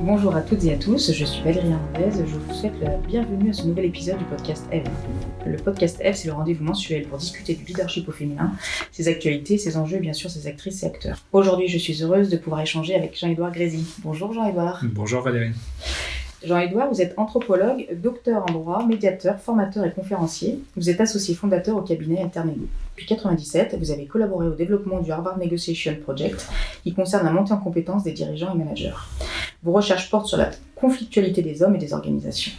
Bonjour 0.00 0.36
à 0.36 0.42
toutes 0.42 0.64
et 0.64 0.72
à 0.72 0.76
tous, 0.76 1.12
je 1.12 1.24
suis 1.24 1.42
Valérie 1.42 1.70
Hernandez, 1.70 2.16
je 2.24 2.36
vous 2.36 2.54
souhaite 2.54 2.80
la 2.80 2.96
bienvenue 2.98 3.50
à 3.50 3.52
ce 3.52 3.66
nouvel 3.66 3.86
épisode 3.86 4.18
du 4.18 4.24
podcast 4.24 4.64
F. 4.70 4.88
Le 5.44 5.56
podcast 5.56 6.00
F, 6.00 6.14
c'est 6.14 6.28
le 6.28 6.34
rendez-vous 6.34 6.62
mensuel 6.62 7.04
pour 7.06 7.18
discuter 7.18 7.54
du 7.54 7.64
leadership 7.64 8.08
au 8.08 8.12
féminin, 8.12 8.52
ses 8.92 9.08
actualités, 9.08 9.58
ses 9.58 9.76
enjeux 9.76 9.96
et 9.96 10.00
bien 10.00 10.12
sûr 10.12 10.30
ses 10.30 10.46
actrices 10.46 10.84
et 10.84 10.86
acteurs. 10.86 11.18
Aujourd'hui, 11.32 11.66
je 11.66 11.78
suis 11.78 12.00
heureuse 12.02 12.30
de 12.30 12.36
pouvoir 12.36 12.60
échanger 12.60 12.94
avec 12.94 13.18
Jean-Édouard 13.18 13.50
Grézy. 13.50 13.84
Bonjour 14.04 14.32
Jean-Édouard. 14.32 14.82
Bonjour 14.84 15.22
Valérie. 15.22 15.52
Jean-Édouard, 16.44 16.88
vous 16.88 17.02
êtes 17.02 17.14
anthropologue, 17.16 17.88
docteur 18.00 18.44
en 18.48 18.52
droit, 18.52 18.86
médiateur, 18.86 19.40
formateur 19.40 19.84
et 19.84 19.90
conférencier. 19.90 20.60
Vous 20.76 20.88
êtes 20.88 21.00
associé 21.00 21.34
fondateur 21.34 21.76
au 21.76 21.82
cabinet 21.82 22.22
Internego. 22.22 22.68
Depuis 22.96 23.06
1997, 23.12 23.76
vous 23.76 23.90
avez 23.90 24.06
collaboré 24.06 24.46
au 24.46 24.54
développement 24.54 25.00
du 25.00 25.10
Harvard 25.10 25.38
Negotiation 25.38 25.96
Project, 26.00 26.48
qui 26.84 26.94
concerne 26.94 27.24
la 27.26 27.32
montée 27.32 27.52
en 27.52 27.58
compétences 27.58 28.04
des 28.04 28.12
dirigeants 28.12 28.54
et 28.54 28.58
managers. 28.58 28.94
Vos 29.62 29.72
recherches 29.72 30.08
portent 30.08 30.26
sur 30.26 30.36
la 30.36 30.50
conflictualité 30.76 31.42
des 31.42 31.62
hommes 31.62 31.74
et 31.74 31.78
des 31.78 31.92
organisations. 31.92 32.52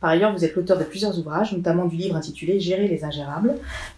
Par 0.00 0.10
ailleurs, 0.10 0.32
vous 0.32 0.44
êtes 0.44 0.56
l'auteur 0.56 0.78
de 0.78 0.84
plusieurs 0.84 1.16
ouvrages, 1.18 1.52
notamment 1.52 1.86
du 1.86 1.96
livre 1.96 2.16
intitulé 2.16 2.58
Gérer 2.58 2.88
les 2.88 3.04
ingérables. 3.04 3.54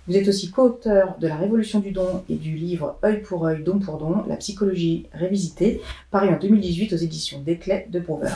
Vous 0.07 0.17
êtes 0.17 0.29
aussi 0.29 0.51
co-auteur 0.51 1.17
de 1.19 1.27
La 1.27 1.37
Révolution 1.37 1.81
du 1.81 1.93
don 1.93 2.23
et 2.29 2.35
du 2.35 2.55
livre 2.55 2.99
Œil 3.03 3.23
pour 3.23 3.47
œil, 3.47 3.63
don 3.63 3.79
pour 3.79 3.97
don, 3.97 4.25
la 4.29 4.37
psychologie 4.37 5.07
révisitée, 5.13 5.81
paru 6.11 6.29
en 6.29 6.39
2018 6.39 6.93
aux 6.93 6.97
éditions 6.97 7.41
Desclés 7.41 7.87
de 7.89 8.01
Brouwer. 8.01 8.29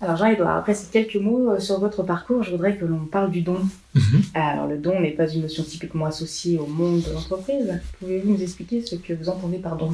Alors 0.00 0.16
Jean-Edouard, 0.16 0.58
après 0.58 0.74
ces 0.74 0.90
quelques 0.90 1.16
mots 1.16 1.52
euh, 1.52 1.60
sur 1.60 1.80
votre 1.80 2.02
parcours, 2.02 2.42
je 2.42 2.50
voudrais 2.50 2.76
que 2.76 2.84
l'on 2.84 3.06
parle 3.06 3.30
du 3.30 3.40
don. 3.40 3.60
Mhm. 3.94 4.22
Alors 4.34 4.66
le 4.66 4.76
don 4.76 5.00
n'est 5.00 5.12
pas 5.12 5.26
une 5.28 5.42
notion 5.42 5.62
typiquement 5.62 6.04
associée 6.04 6.58
au 6.58 6.66
monde 6.66 7.00
de 7.00 7.12
l'entreprise. 7.12 7.80
Pouvez-vous 8.00 8.32
nous 8.32 8.42
expliquer 8.42 8.82
ce 8.82 8.96
que 8.96 9.14
vous 9.14 9.30
entendez 9.30 9.58
par 9.58 9.76
don? 9.76 9.92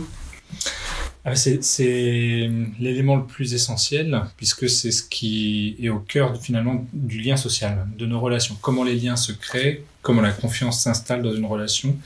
Ah, 1.25 1.35
c'est 1.35 2.51
l'élément 2.79 3.17
le 3.17 3.27
plus 3.27 3.53
essentiel 3.53 4.23
puisque 4.37 4.71
c'est 4.71 4.91
ce 4.91 5.03
qui 5.03 5.77
est 5.81 5.91
au 5.91 5.99
cœur 5.99 6.41
finalement 6.41 6.87
du 6.93 7.21
lien 7.21 7.37
social, 7.37 7.87
de 7.99 8.07
nos 8.07 8.21
relations. 8.21 8.57
Comment 8.61 8.85
les 8.85 8.95
liens 8.95 9.17
se 9.17 9.33
créent, 9.33 9.85
comment 10.03 10.23
la 10.23 10.33
confiance 10.33 10.83
s'installe 10.83 11.23
dans 11.23 11.35
une 11.35 11.47
relation 11.47 11.97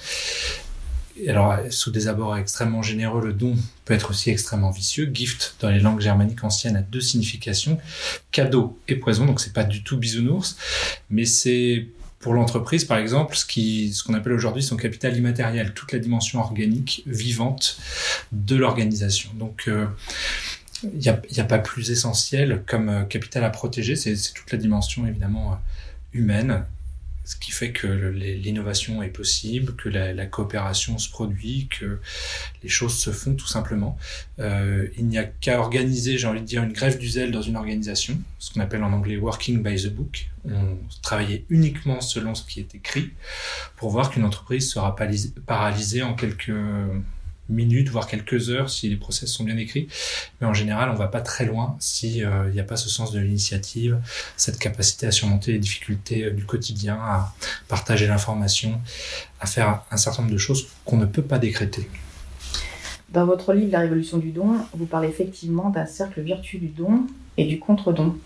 alors, 1.28 1.56
sous 1.70 1.92
des 1.92 2.08
abords 2.08 2.36
extrêmement 2.36 2.82
généreux, 2.82 3.24
le 3.24 3.32
don 3.32 3.54
peut 3.84 3.94
être 3.94 4.10
aussi 4.10 4.30
extrêmement 4.30 4.72
vicieux. 4.72 5.08
Gift, 5.14 5.54
dans 5.60 5.70
les 5.70 5.78
langues 5.78 6.00
germaniques 6.00 6.42
anciennes, 6.42 6.74
a 6.74 6.82
deux 6.82 7.00
significations. 7.00 7.78
Cadeau 8.32 8.78
et 8.88 8.96
poison, 8.96 9.24
donc 9.24 9.40
c'est 9.40 9.52
pas 9.52 9.62
du 9.62 9.84
tout 9.84 9.96
bisounours, 9.96 10.56
mais 11.10 11.24
c'est 11.24 11.86
pour 12.24 12.32
l'entreprise, 12.32 12.86
par 12.86 12.96
exemple, 12.96 13.36
ce 13.36 14.02
qu'on 14.02 14.14
appelle 14.14 14.32
aujourd'hui 14.32 14.62
son 14.62 14.78
capital 14.78 15.14
immatériel, 15.14 15.74
toute 15.74 15.92
la 15.92 15.98
dimension 15.98 16.40
organique, 16.40 17.02
vivante 17.04 17.76
de 18.32 18.56
l'organisation. 18.56 19.28
Donc, 19.34 19.64
euh, 19.68 19.84
il 20.82 21.00
n'y 21.00 21.10
a, 21.10 21.20
a, 21.36 21.44
pas 21.44 21.58
plus 21.58 21.90
essentiel 21.90 22.62
comme 22.66 22.88
euh, 22.88 23.04
capital 23.04 23.44
à 23.44 23.50
protéger, 23.50 23.94
c'est 23.94 24.14
toute 24.32 24.50
la 24.50 24.56
dimension 24.56 25.06
évidemment 25.06 25.52
euh, 25.52 25.56
humaine 26.18 26.64
ce 27.24 27.36
qui 27.36 27.50
fait 27.50 27.72
que 27.72 27.86
l'innovation 27.86 29.02
est 29.02 29.08
possible, 29.08 29.74
que 29.76 29.88
la, 29.88 30.26
coopération 30.26 30.98
se 30.98 31.08
produit, 31.08 31.68
que 31.68 31.98
les 32.62 32.68
choses 32.68 32.96
se 32.96 33.10
font 33.10 33.34
tout 33.34 33.46
simplement. 33.46 33.96
Euh, 34.38 34.88
il 34.98 35.06
n'y 35.06 35.18
a 35.18 35.24
qu'à 35.24 35.58
organiser, 35.58 36.18
j'ai 36.18 36.26
envie 36.26 36.40
de 36.40 36.46
dire, 36.46 36.62
une 36.62 36.72
grève 36.72 36.98
du 36.98 37.08
zèle 37.08 37.30
dans 37.30 37.42
une 37.42 37.56
organisation, 37.56 38.18
ce 38.38 38.52
qu'on 38.52 38.60
appelle 38.60 38.82
en 38.82 38.92
anglais 38.92 39.16
working 39.16 39.62
by 39.62 39.82
the 39.82 39.92
book. 39.92 40.28
On 40.44 40.78
travaillait 41.02 41.46
uniquement 41.48 42.00
selon 42.02 42.34
ce 42.34 42.44
qui 42.44 42.60
est 42.60 42.74
écrit 42.74 43.10
pour 43.76 43.90
voir 43.90 44.10
qu'une 44.10 44.24
entreprise 44.24 44.70
sera 44.70 44.94
paralysée 45.46 46.02
en 46.02 46.14
quelques 46.14 46.52
minutes, 47.48 47.88
voire 47.88 48.06
quelques 48.06 48.50
heures 48.50 48.70
si 48.70 48.88
les 48.88 48.96
process 48.96 49.30
sont 49.30 49.44
bien 49.44 49.56
écrits. 49.56 49.88
Mais 50.40 50.46
en 50.46 50.54
général, 50.54 50.90
on 50.90 50.94
va 50.94 51.08
pas 51.08 51.20
très 51.20 51.44
loin 51.44 51.76
si 51.78 52.24
euh, 52.24 52.48
il 52.48 52.54
n'y 52.54 52.60
a 52.60 52.64
pas 52.64 52.76
ce 52.76 52.88
sens 52.88 53.12
de 53.12 53.20
l'initiative, 53.20 53.98
cette 54.36 54.58
capacité 54.58 55.06
à 55.06 55.10
surmonter 55.10 55.52
les 55.52 55.58
difficultés 55.58 56.24
euh, 56.24 56.30
du 56.30 56.44
quotidien, 56.44 56.94
à 56.94 57.34
partager 57.68 58.06
l'information, 58.06 58.80
à 59.40 59.46
faire 59.46 59.82
un 59.90 59.96
certain 59.96 60.22
nombre 60.22 60.32
de 60.32 60.38
choses 60.38 60.68
qu'on 60.84 60.96
ne 60.96 61.06
peut 61.06 61.22
pas 61.22 61.38
décréter. 61.38 61.88
Dans 63.10 63.26
votre 63.26 63.52
livre 63.52 63.70
La 63.70 63.80
Révolution 63.80 64.18
du 64.18 64.32
don, 64.32 64.56
vous 64.72 64.86
parlez 64.86 65.08
effectivement 65.08 65.70
d'un 65.70 65.86
cercle 65.86 66.20
vertueux 66.22 66.58
du 66.58 66.66
don 66.66 67.06
et 67.36 67.44
du 67.44 67.60
contre-don. 67.60 68.16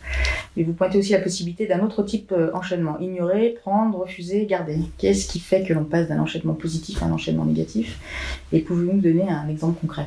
Mais 0.57 0.63
vous 0.63 0.73
pointez 0.73 0.99
aussi 0.99 1.13
la 1.13 1.21
possibilité 1.21 1.67
d'un 1.67 1.81
autre 1.81 2.03
type 2.03 2.35
d'enchaînement. 2.35 2.97
Euh, 3.01 3.05
ignorer, 3.05 3.57
prendre, 3.63 3.99
refuser, 3.99 4.47
garder. 4.47 4.79
Qu'est-ce 4.99 5.29
qui 5.29 5.41
fait 5.41 5.65
que 5.65 5.73
l'on 5.73 5.85
passe 5.85 6.09
d'un 6.09 6.19
enchaînement 6.19 6.55
positif 6.55 7.03
à 7.03 7.07
un 7.07 7.13
enchaînement 7.13 7.45
négatif? 7.45 7.99
Et 8.53 8.61
pouvez-vous 8.61 8.93
nous 8.93 9.01
donner 9.01 9.29
un 9.29 9.49
exemple 9.49 9.81
concret? 9.81 10.07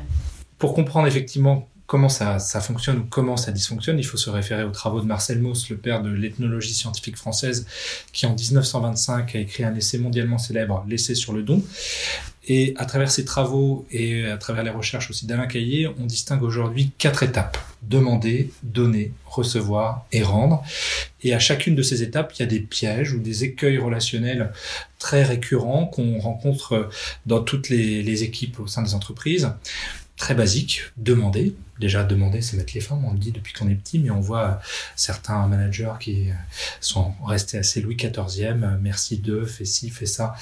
Pour 0.58 0.74
comprendre 0.74 1.06
effectivement 1.06 1.68
comment 1.86 2.08
ça, 2.08 2.38
ça, 2.38 2.60
fonctionne 2.60 2.98
ou 2.98 3.04
comment 3.08 3.36
ça 3.36 3.52
dysfonctionne, 3.52 3.98
il 3.98 4.04
faut 4.04 4.16
se 4.16 4.30
référer 4.30 4.64
aux 4.64 4.70
travaux 4.70 5.00
de 5.00 5.06
Marcel 5.06 5.40
Mauss, 5.40 5.68
le 5.68 5.76
père 5.76 6.02
de 6.02 6.08
l'ethnologie 6.08 6.72
scientifique 6.72 7.16
française, 7.16 7.66
qui 8.12 8.24
en 8.24 8.34
1925 8.34 9.34
a 9.34 9.38
écrit 9.38 9.64
un 9.64 9.74
essai 9.74 9.98
mondialement 9.98 10.38
célèbre, 10.38 10.84
L'essai 10.88 11.14
sur 11.14 11.32
le 11.32 11.42
don. 11.42 11.62
Et 12.48 12.74
à 12.76 12.86
travers 12.86 13.10
ces 13.10 13.24
travaux 13.24 13.86
et 13.92 14.26
à 14.26 14.36
travers 14.36 14.64
les 14.64 14.70
recherches 14.70 15.10
aussi 15.10 15.26
d'Alain 15.26 15.46
Caillé, 15.46 15.88
on 16.00 16.06
distingue 16.06 16.42
aujourd'hui 16.42 16.90
quatre 16.98 17.22
étapes. 17.22 17.56
Demander, 17.82 18.50
donner, 18.62 19.12
recevoir 19.26 20.06
et 20.12 20.22
rendre. 20.22 20.62
Et 21.22 21.34
à 21.34 21.38
chacune 21.38 21.76
de 21.76 21.82
ces 21.82 22.02
étapes, 22.02 22.32
il 22.36 22.40
y 22.40 22.42
a 22.42 22.46
des 22.46 22.60
pièges 22.60 23.12
ou 23.12 23.20
des 23.20 23.44
écueils 23.44 23.78
relationnels 23.78 24.52
très 24.98 25.22
récurrents 25.22 25.86
qu'on 25.86 26.18
rencontre 26.18 26.88
dans 27.26 27.42
toutes 27.42 27.68
les, 27.68 28.02
les 28.02 28.24
équipes 28.24 28.58
au 28.60 28.66
sein 28.66 28.82
des 28.82 28.94
entreprises 28.94 29.52
très 30.22 30.36
basique, 30.36 30.82
demander. 30.96 31.56
Déjà, 31.80 32.04
demander, 32.04 32.42
c'est 32.42 32.56
mettre 32.56 32.74
les 32.76 32.80
formes, 32.80 33.04
on 33.04 33.12
le 33.12 33.18
dit 33.18 33.32
depuis 33.32 33.52
qu'on 33.52 33.68
est 33.68 33.74
petit, 33.74 33.98
mais 33.98 34.10
on 34.10 34.20
voit 34.20 34.60
certains 34.94 35.48
managers 35.48 35.94
qui 35.98 36.28
sont 36.80 37.12
restés 37.26 37.58
assez 37.58 37.80
Louis 37.80 37.96
XIVe, 37.96 38.78
merci 38.80 39.18
de, 39.18 39.44
fais 39.44 39.64
ci, 39.64 39.90
fais 39.90 40.06
ça. 40.06 40.36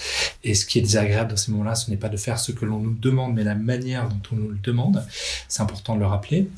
Et 0.45 0.55
ce 0.55 0.67
qui 0.67 0.81
est 0.81 0.83
désagréable 0.83 1.31
dans 1.31 1.39
ces 1.39 1.51
moments-là, 1.53 1.77
ce 1.77 1.91
n'est 1.91 1.97
pas 1.97 2.11
de 2.11 2.19
faire 2.19 2.39
ce 2.39 2.53
que 2.53 2.67
l'on 2.67 2.79
nous 2.79 2.93
demande, 2.93 3.33
mais 3.33 3.43
la 3.43 3.55
manière 3.55 4.07
dont 4.07 4.21
on 4.33 4.37
nous 4.37 4.49
le 4.51 4.59
demande. 4.63 5.03
C'est 5.49 5.63
important 5.63 5.95
de 5.95 6.01
le 6.01 6.07
rappeler. 6.07 6.51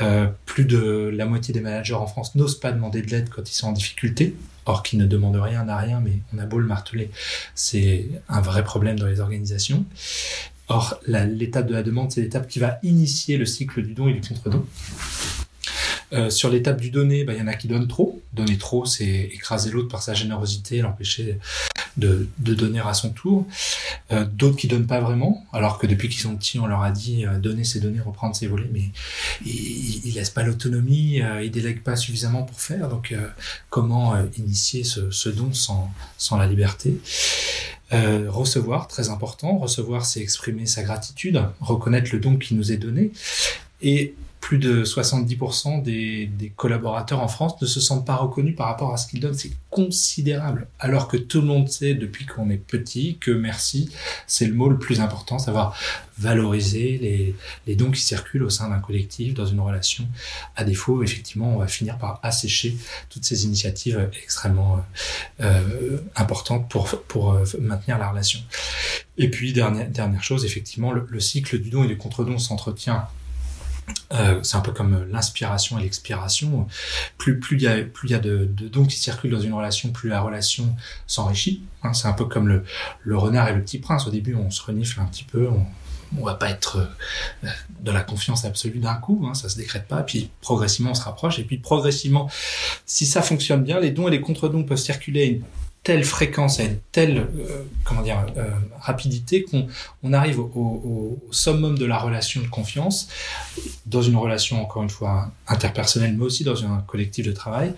Euh, 0.00 0.28
plus 0.46 0.64
de 0.64 1.12
la 1.14 1.26
moitié 1.26 1.52
des 1.52 1.60
managers 1.60 1.92
en 1.92 2.06
France 2.06 2.34
n'osent 2.36 2.58
pas 2.58 2.72
demander 2.72 3.02
de 3.02 3.10
l'aide 3.10 3.28
quand 3.28 3.50
ils 3.50 3.54
sont 3.54 3.66
en 3.66 3.72
difficulté. 3.72 4.34
Or, 4.64 4.82
qui 4.82 4.96
ne 4.96 5.04
demandent 5.04 5.36
rien 5.36 5.64
n'a 5.64 5.76
rien, 5.76 6.00
mais 6.00 6.20
on 6.32 6.38
a 6.38 6.46
beau 6.46 6.58
le 6.58 6.66
marteler, 6.66 7.10
c'est 7.56 8.08
un 8.28 8.40
vrai 8.40 8.62
problème 8.62 8.96
dans 8.96 9.08
les 9.08 9.18
organisations. 9.18 9.84
Or, 10.72 11.00
l'étape 11.06 11.66
de 11.66 11.74
la 11.74 11.82
demande, 11.82 12.10
c'est 12.10 12.20
l'étape 12.20 12.48
qui 12.48 12.58
va 12.58 12.78
initier 12.82 13.36
le 13.36 13.46
cycle 13.46 13.82
du 13.82 13.94
don 13.94 14.08
et 14.08 14.14
du 14.14 14.20
contre-don. 14.26 14.64
Euh, 16.12 16.28
sur 16.28 16.50
l'étape 16.50 16.80
du 16.80 16.90
donner, 16.90 17.24
bah, 17.24 17.32
il 17.32 17.38
y 17.38 17.42
en 17.42 17.46
a 17.46 17.54
qui 17.54 17.68
donnent 17.68 17.88
trop. 17.88 18.20
Donner 18.34 18.58
trop, 18.58 18.84
c'est 18.84 19.30
écraser 19.32 19.70
l'autre 19.70 19.88
par 19.88 20.02
sa 20.02 20.14
générosité, 20.14 20.82
l'empêcher 20.82 21.38
de, 21.96 22.28
donner 22.38 22.80
à 22.80 22.92
son 22.92 23.10
tour. 23.10 23.46
Euh, 24.10 24.24
d'autres 24.24 24.56
qui 24.56 24.68
donnent 24.68 24.86
pas 24.86 25.00
vraiment, 25.00 25.46
alors 25.52 25.78
que 25.78 25.86
depuis 25.86 26.08
qu'ils 26.08 26.20
sont 26.20 26.36
petits, 26.36 26.58
on 26.58 26.66
leur 26.66 26.82
a 26.82 26.90
dit 26.90 27.24
euh, 27.24 27.38
donner, 27.38 27.64
c'est 27.64 27.80
donner, 27.80 28.00
reprendre, 28.00 28.36
c'est 28.36 28.46
voler, 28.46 28.68
mais 28.72 28.90
ils, 29.44 30.06
ils 30.06 30.14
laissent 30.14 30.30
pas 30.30 30.42
l'autonomie, 30.42 31.22
ils 31.42 31.50
délèguent 31.50 31.82
pas 31.82 31.96
suffisamment 31.96 32.42
pour 32.42 32.60
faire. 32.60 32.88
Donc, 32.88 33.14
comment 33.70 34.14
initier 34.36 34.84
ce, 34.84 35.28
don 35.30 35.52
sans 35.52 36.36
la 36.36 36.46
liberté? 36.46 36.98
Euh, 37.92 38.30
recevoir, 38.30 38.88
très 38.88 39.08
important. 39.08 39.58
Recevoir, 39.58 40.06
c'est 40.06 40.20
exprimer 40.20 40.66
sa 40.66 40.82
gratitude, 40.82 41.42
reconnaître 41.60 42.10
le 42.12 42.20
don 42.20 42.36
qui 42.36 42.54
nous 42.54 42.72
est 42.72 42.76
donné. 42.76 43.12
Et 43.82 44.14
plus 44.42 44.58
de 44.58 44.84
70% 44.84 45.82
des, 45.82 46.26
des, 46.26 46.50
collaborateurs 46.50 47.20
en 47.20 47.28
France 47.28 47.62
ne 47.62 47.66
se 47.66 47.80
sentent 47.80 48.04
pas 48.04 48.16
reconnus 48.16 48.56
par 48.56 48.66
rapport 48.66 48.92
à 48.92 48.96
ce 48.96 49.06
qu'ils 49.06 49.20
donnent. 49.20 49.34
C'est 49.34 49.52
considérable. 49.70 50.66
Alors 50.80 51.06
que 51.06 51.16
tout 51.16 51.40
le 51.40 51.46
monde 51.46 51.68
sait 51.68 51.94
depuis 51.94 52.26
qu'on 52.26 52.50
est 52.50 52.56
petit 52.56 53.18
que 53.20 53.30
merci, 53.30 53.88
c'est 54.26 54.44
le 54.44 54.52
mot 54.52 54.68
le 54.68 54.80
plus 54.80 55.00
important, 55.00 55.38
savoir 55.38 55.78
valoriser 56.18 56.98
les, 57.00 57.36
les 57.68 57.76
dons 57.76 57.92
qui 57.92 58.02
circulent 58.02 58.42
au 58.42 58.50
sein 58.50 58.68
d'un 58.68 58.80
collectif, 58.80 59.32
dans 59.32 59.46
une 59.46 59.60
relation. 59.60 60.08
À 60.56 60.64
défaut, 60.64 61.04
effectivement, 61.04 61.54
on 61.54 61.58
va 61.58 61.68
finir 61.68 61.96
par 61.98 62.18
assécher 62.24 62.76
toutes 63.10 63.24
ces 63.24 63.44
initiatives 63.44 64.10
extrêmement 64.24 64.84
euh, 65.40 65.98
importantes 66.16 66.68
pour, 66.68 66.88
pour 67.06 67.32
euh, 67.32 67.44
maintenir 67.60 67.96
la 67.96 68.10
relation. 68.10 68.40
Et 69.18 69.30
puis, 69.30 69.52
dernière, 69.52 69.88
dernière 69.88 70.24
chose, 70.24 70.44
effectivement, 70.44 70.90
le, 70.90 71.06
le 71.08 71.20
cycle 71.20 71.60
du 71.60 71.70
don 71.70 71.84
et 71.84 71.88
du 71.88 71.96
contre-don 71.96 72.38
s'entretient 72.38 73.06
euh, 74.12 74.40
c'est 74.42 74.56
un 74.56 74.60
peu 74.60 74.72
comme 74.72 75.06
l'inspiration 75.10 75.78
et 75.78 75.82
l'expiration. 75.82 76.66
Plus 77.18 77.38
plus 77.38 77.56
il 77.56 77.62
y 77.62 77.66
a 77.66 77.82
plus 77.82 78.08
il 78.08 78.12
y 78.12 78.14
a 78.14 78.18
de, 78.18 78.48
de, 78.50 78.68
dons 78.68 78.84
qui 78.84 78.98
circulent 78.98 79.30
dans 79.30 79.40
une 79.40 79.54
relation, 79.54 79.90
plus 79.90 80.08
la 80.08 80.20
relation 80.20 80.74
s'enrichit. 81.06 81.62
Hein, 81.82 81.92
c'est 81.92 82.08
un 82.08 82.12
peu 82.12 82.24
comme 82.24 82.48
le, 82.48 82.64
le 83.02 83.16
renard 83.16 83.48
et 83.48 83.54
le 83.54 83.62
petit 83.62 83.78
prince. 83.78 84.06
Au 84.06 84.10
début, 84.10 84.34
on 84.34 84.50
se 84.50 84.62
renifle 84.62 85.00
un 85.00 85.06
petit 85.06 85.24
peu, 85.24 85.48
on, 85.48 85.66
on 86.18 86.24
va 86.24 86.34
pas 86.34 86.50
être 86.50 86.90
euh, 87.44 87.48
de 87.80 87.90
la 87.90 88.02
confiance 88.02 88.44
absolue 88.44 88.78
d'un 88.78 88.94
coup, 88.94 89.24
hein, 89.26 89.34
ça 89.34 89.48
se 89.48 89.56
décrète 89.56 89.88
pas. 89.88 90.02
Puis 90.02 90.30
progressivement, 90.40 90.92
on 90.92 90.94
se 90.94 91.02
rapproche. 91.02 91.38
Et 91.38 91.44
puis 91.44 91.58
progressivement, 91.58 92.30
si 92.86 93.06
ça 93.06 93.22
fonctionne 93.22 93.62
bien, 93.62 93.80
les 93.80 93.90
dons 93.90 94.08
et 94.08 94.10
les 94.10 94.20
contre-dons 94.20 94.64
peuvent 94.64 94.78
circuler 94.78 95.40
telle 95.82 96.04
fréquence, 96.04 96.60
à 96.60 96.64
une 96.64 96.78
telle 96.92 97.18
euh, 97.18 97.64
comment 97.84 98.02
dire 98.02 98.24
euh, 98.36 98.50
rapidité 98.80 99.42
qu'on 99.42 99.66
on 100.02 100.12
arrive 100.12 100.38
au, 100.38 100.44
au, 100.54 101.18
summum 101.32 101.76
de 101.76 101.84
la 101.84 101.98
relation 101.98 102.40
de 102.40 102.46
confiance 102.46 103.08
dans 103.86 104.02
une 104.02 104.16
relation 104.16 104.62
encore 104.62 104.82
une 104.84 104.90
fois 104.90 105.32
interpersonnelle, 105.48 106.14
mais 106.16 106.24
aussi 106.24 106.44
dans 106.44 106.64
un 106.64 106.84
collectif 106.86 107.26
de 107.26 107.32
travail. 107.32 107.74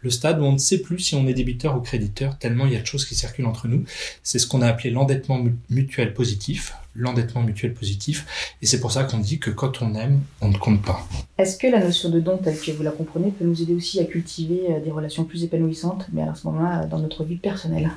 Le 0.00 0.10
stade 0.10 0.40
où 0.40 0.44
on 0.44 0.52
ne 0.52 0.58
sait 0.58 0.78
plus 0.78 1.00
si 1.00 1.14
on 1.16 1.26
est 1.26 1.34
débiteur 1.34 1.76
ou 1.76 1.80
créditeur, 1.80 2.38
tellement 2.38 2.66
il 2.66 2.72
y 2.72 2.76
a 2.76 2.80
de 2.80 2.86
choses 2.86 3.04
qui 3.04 3.16
circulent 3.16 3.46
entre 3.46 3.66
nous. 3.66 3.84
C'est 4.22 4.38
ce 4.38 4.46
qu'on 4.46 4.62
a 4.62 4.68
appelé 4.68 4.90
l'endettement 4.90 5.42
mutuel 5.68 6.14
positif 6.14 6.74
l'endettement 6.98 7.42
mutuel 7.42 7.72
positif. 7.72 8.26
Et 8.60 8.66
c'est 8.66 8.80
pour 8.80 8.92
ça 8.92 9.04
qu'on 9.04 9.18
dit 9.18 9.38
que 9.38 9.50
quand 9.50 9.80
on 9.80 9.94
aime, 9.94 10.20
on 10.40 10.48
ne 10.48 10.58
compte 10.58 10.82
pas. 10.82 11.06
Est-ce 11.38 11.56
que 11.56 11.68
la 11.68 11.82
notion 11.82 12.10
de 12.10 12.20
don, 12.20 12.38
telle 12.38 12.58
que 12.58 12.72
vous 12.72 12.82
la 12.82 12.90
comprenez, 12.90 13.30
peut 13.30 13.44
nous 13.44 13.62
aider 13.62 13.74
aussi 13.74 14.00
à 14.00 14.04
cultiver 14.04 14.62
euh, 14.68 14.80
des 14.80 14.90
relations 14.90 15.24
plus 15.24 15.44
épanouissantes, 15.44 16.06
mais 16.12 16.22
à 16.22 16.34
ce 16.34 16.46
moment-là, 16.48 16.86
dans 16.86 16.98
notre 16.98 17.24
vie 17.24 17.36
personnelle? 17.36 17.90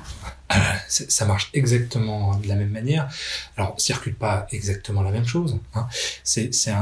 Ça 0.88 1.26
marche 1.26 1.50
exactement 1.52 2.36
de 2.36 2.46
la 2.46 2.54
même 2.54 2.70
manière. 2.70 3.08
Alors, 3.56 3.74
circule 3.78 4.14
pas 4.14 4.46
exactement 4.52 5.02
la 5.02 5.10
même 5.10 5.26
chose. 5.26 5.58
Hein. 5.74 5.88
C'est 6.22 6.72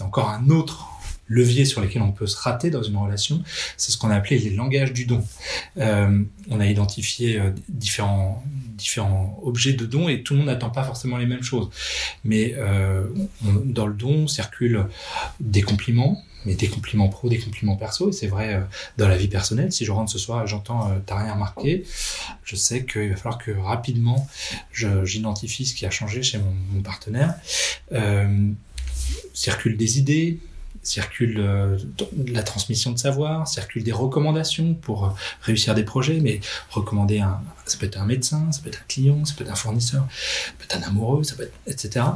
encore 0.00 0.30
un 0.30 0.48
autre 0.50 0.94
leviers 1.28 1.64
sur 1.64 1.80
lesquels 1.80 2.02
on 2.02 2.12
peut 2.12 2.26
se 2.26 2.36
rater 2.36 2.70
dans 2.70 2.82
une 2.82 2.96
relation, 2.96 3.42
c'est 3.76 3.92
ce 3.92 3.98
qu'on 3.98 4.10
a 4.10 4.16
appelé 4.16 4.38
les 4.38 4.50
langages 4.50 4.92
du 4.92 5.06
don. 5.06 5.24
Euh, 5.78 6.22
on 6.50 6.60
a 6.60 6.66
identifié 6.66 7.38
euh, 7.38 7.50
différents, 7.68 8.42
différents 8.84 9.40
objets 9.42 9.72
de 9.72 9.86
don 9.86 10.08
et 10.08 10.22
tout 10.22 10.34
le 10.34 10.40
monde 10.40 10.48
n'attend 10.48 10.70
pas 10.70 10.84
forcément 10.84 11.16
les 11.16 11.26
mêmes 11.26 11.42
choses. 11.42 11.70
Mais 12.22 12.54
euh, 12.56 13.06
dans 13.64 13.86
le 13.86 13.94
don 13.94 14.28
circulent 14.28 14.86
des 15.40 15.62
compliments, 15.62 16.22
mais 16.44 16.54
des 16.54 16.68
compliments 16.68 17.08
pro, 17.08 17.28
des 17.28 17.38
compliments 17.38 17.76
perso, 17.76 18.10
et 18.10 18.12
c'est 18.12 18.26
vrai 18.26 18.54
euh, 18.54 18.60
dans 18.98 19.08
la 19.08 19.16
vie 19.16 19.28
personnelle. 19.28 19.72
Si 19.72 19.84
je 19.84 19.92
rentre 19.92 20.12
ce 20.12 20.18
soir 20.18 20.44
et 20.44 20.46
j'entends 20.46 20.90
euh, 20.90 20.98
t'as 21.04 21.18
rien 21.22 21.32
remarqué, 21.34 21.84
je 22.44 22.56
sais 22.56 22.84
qu'il 22.84 23.08
va 23.10 23.16
falloir 23.16 23.38
que 23.38 23.52
rapidement 23.52 24.28
j'identifie 24.72 25.64
ce 25.64 25.74
qui 25.74 25.86
a 25.86 25.90
changé 25.90 26.22
chez 26.22 26.38
mon, 26.38 26.54
mon 26.72 26.82
partenaire. 26.82 27.34
Euh, 27.92 28.50
circulent 29.32 29.76
des 29.76 29.98
idées, 29.98 30.38
circule 30.86 31.36
euh, 31.38 31.78
la 32.26 32.42
transmission 32.42 32.92
de 32.92 32.98
savoir, 32.98 33.48
circule 33.48 33.82
des 33.82 33.92
recommandations 33.92 34.74
pour 34.74 35.06
euh, 35.06 35.08
réussir 35.42 35.74
des 35.74 35.82
projets, 35.82 36.20
mais 36.20 36.40
recommander 36.70 37.20
un, 37.20 37.40
ça 37.66 37.78
peut 37.78 37.86
être 37.86 37.98
un 37.98 38.06
médecin, 38.06 38.50
ça 38.52 38.60
peut 38.62 38.68
être 38.68 38.80
un 38.80 38.88
client, 38.88 39.24
ça 39.24 39.34
peut 39.36 39.44
être 39.44 39.50
un 39.50 39.56
fournisseur, 39.56 40.06
ça 40.10 40.52
peut 40.58 40.64
être 40.64 40.76
un 40.76 40.88
amoureux, 40.88 41.24
ça 41.24 41.34
peut 41.36 41.44
être, 41.44 41.54
etc. 41.66 42.06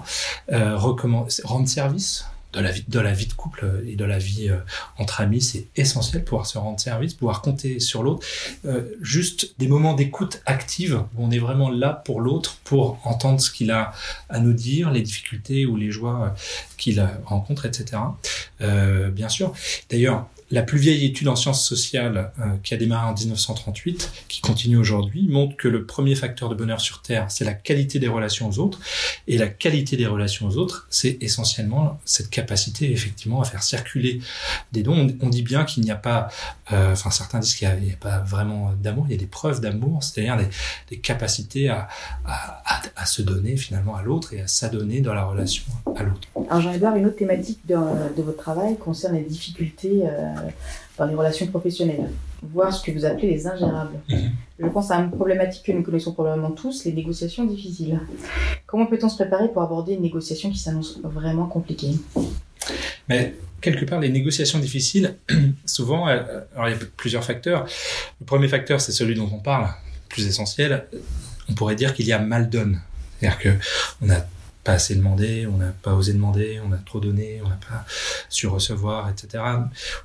Euh, 0.53 0.76
rendre 0.76 1.69
service, 1.69 2.25
de 2.53 2.61
la 2.61 2.71
vie 2.71 2.85
de 2.89 3.00
la 3.00 3.12
vie 3.12 3.27
de 3.27 3.33
couple 3.35 3.83
et 3.87 3.97
de 3.97 4.05
la 4.05 4.19
vie 4.19 4.49
euh, 4.49 4.59
entre 4.97 5.21
amis 5.21 5.43
c'est 5.43 5.67
essentiel 5.77 6.25
pouvoir 6.25 6.47
se 6.47 6.56
rendre 6.56 6.81
service 6.81 7.15
pouvoir 7.15 7.43
compter 7.43 7.81
sur 7.81 8.03
l'autre. 8.03 8.27
Euh, 8.65 8.97
juste 9.03 9.55
des 9.59 9.69
moments 9.69 9.95
d'écoute 9.95 10.41
active 10.47 11.05
on 11.17 11.31
est 11.31 11.39
vraiment 11.39 11.71
là 11.71 11.91
pour 12.05 12.21
l'autre 12.21 12.59
pour 12.65 12.99
entendre 13.05 13.41
ce 13.41 13.50
qu'il 13.50 13.71
a 13.71 13.93
à 14.29 14.41
nous 14.41 14.55
dire 14.55 14.91
les 14.91 15.03
difficultés 15.03 15.67
ou 15.67 15.77
les 15.77 15.91
joies 15.91 16.25
euh, 16.25 16.41
qu'il 16.77 17.06
rencontre 17.27 17.67
etc 17.67 17.99
euh, 18.61 19.11
bien 19.11 19.29
sûr. 19.29 19.53
D'ailleurs 19.91 20.29
la 20.50 20.62
plus 20.62 20.79
vieille 20.79 21.05
étude 21.05 21.29
en 21.29 21.37
sciences 21.37 21.67
sociales 21.67 22.33
euh, 22.41 22.45
qui 22.62 22.73
a 22.73 22.77
démarré 22.77 23.06
en 23.06 23.15
1938, 23.15 24.11
qui 24.29 24.41
continue 24.41 24.77
aujourd'hui, 24.77 25.29
montre 25.29 25.56
que 25.56 25.69
le 25.69 25.85
premier 25.85 26.15
facteur 26.15 26.49
de 26.49 26.55
bonheur 26.55 26.81
sur 26.81 27.03
Terre, 27.03 27.27
c'est 27.31 27.45
la 27.45 27.53
qualité 27.53 27.99
des 27.99 28.09
relations 28.09 28.49
aux 28.49 28.59
autres. 28.59 28.81
Et 29.27 29.37
la 29.37 29.49
qualité 29.49 29.97
des 29.97 30.06
relations 30.06 30.47
aux 30.47 30.56
autres, 30.56 30.87
c'est 30.91 31.19
essentiellement 31.21 32.00
cette 32.05 32.31
capacité 32.31 32.91
effectivement 32.91 33.43
à 33.43 33.45
faire 33.45 33.62
circuler 33.62 34.21
des 34.73 34.83
dons. 34.83 35.09
On, 35.21 35.29
dit 35.29 35.43
bien 35.43 35.65
qu'il 35.65 35.85
n'y 35.85 35.91
a 35.91 35.97
pas, 35.97 36.29
euh, 36.73 36.93
enfin 36.93 37.11
certains 37.11 37.41
disent 37.41 37.55
qu'il 37.55 37.69
n'y 37.69 37.93
a, 37.93 37.97
pas 37.97 38.21
vraiment 38.21 38.73
d'amour, 38.83 39.05
il 39.09 39.12
y 39.12 39.15
a 39.15 39.19
des 39.19 39.27
preuves 39.27 39.61
d'amour, 39.61 40.03
c'est-à-dire 40.03 40.39
des, 40.89 40.99
capacités 40.99 41.69
à, 41.69 41.89
se 43.06 43.23
donner 43.23 43.56
finalement 43.56 43.97
à 43.97 44.03
l'autre 44.03 44.35
et 44.35 44.41
à 44.41 44.47
s'adonner 44.47 45.00
dans 45.00 45.15
la 45.15 45.25
relation 45.25 45.65
à 45.97 46.03
l'autre. 46.03 46.29
Alors 46.50 46.61
Jean-Hubert, 46.61 46.97
une 46.97 47.06
autre 47.06 47.17
thématique 47.17 47.61
de, 47.67 47.77
de, 48.17 48.23
votre 48.23 48.39
travail 48.39 48.77
concerne 48.77 49.15
les 49.15 49.23
difficultés 49.23 50.03
euh, 50.05 50.38
dans 50.96 51.06
les 51.06 51.14
relations 51.14 51.46
professionnelles, 51.46 52.11
voir 52.43 52.73
ce 52.73 52.85
que 52.85 52.90
vous 52.90 53.05
appelez 53.05 53.29
les 53.31 53.46
ingérables. 53.46 53.99
Mhm. 54.08 54.31
Je 54.61 54.67
pense 54.67 54.90
à 54.90 54.96
une 54.96 55.11
problématique 55.11 55.64
que 55.64 55.73
nous 55.73 55.82
connaissons 55.82 56.12
probablement 56.12 56.50
tous, 56.50 56.85
les 56.85 56.93
négociations 56.93 57.44
difficiles. 57.44 58.00
Comment 58.67 58.87
peut-on 58.87 59.08
se 59.08 59.17
préparer 59.17 59.49
pour 59.49 59.62
aborder 59.62 59.94
une 59.94 60.02
négociation 60.02 60.50
qui 60.50 60.58
s'annonce 60.58 60.99
vraiment 61.02 61.46
compliquée? 61.46 61.93
Mais 63.08 63.35
quelque 63.61 63.85
part, 63.85 64.00
les 64.00 64.08
négociations 64.08 64.58
difficiles, 64.58 65.17
souvent, 65.64 66.08
euh, 66.08 66.40
alors 66.55 66.69
il 66.69 66.73
y 66.73 66.75
a 66.75 66.79
plusieurs 66.96 67.25
facteurs. 67.25 67.67
Le 68.20 68.26
premier 68.26 68.49
facteur, 68.49 68.81
c'est 68.81 68.93
celui 68.93 69.14
dont 69.14 69.31
on 69.32 69.38
parle, 69.38 69.69
plus 70.08 70.26
essentiel. 70.26 70.87
On 71.49 71.55
pourrait 71.55 71.76
dire 71.76 71.94
qu'il 71.94 72.06
y 72.06 72.12
a 72.12 72.19
mal 72.19 72.50
donne. 72.50 72.81
C'est-à-dire 73.20 73.38
que 73.38 73.49
on 74.02 74.11
a 74.11 74.19
pas 74.69 74.75
assez 74.75 74.94
demandé, 74.94 75.47
on 75.47 75.56
n'a 75.56 75.73
pas 75.82 75.94
osé 75.94 76.12
demander, 76.12 76.61
on 76.62 76.73
a 76.73 76.76
trop 76.76 77.00
donné, 77.00 77.41
on 77.43 77.49
n'a 77.49 77.56
pas 77.56 77.87
su 78.29 78.47
recevoir, 78.47 79.09
etc. 79.09 79.43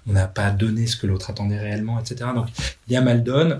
On 0.07 0.13
n'a 0.13 0.25
pas 0.25 0.51
donné 0.51 0.87
ce 0.87 0.95
que 0.95 1.05
l'autre 1.05 1.29
attendait 1.29 1.59
réellement, 1.59 1.99
etc. 1.99 2.29
Donc 2.33 2.47
il 2.87 2.93
y 2.93 2.95
a 2.95 3.01
mal 3.01 3.25
donne. 3.25 3.59